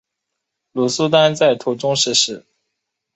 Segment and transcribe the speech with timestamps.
[0.71, 2.43] 鲁速丹在途中逝世。